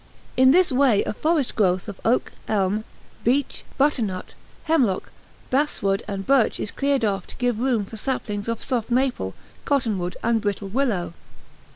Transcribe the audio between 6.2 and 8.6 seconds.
birch is cleared off to give room for saplings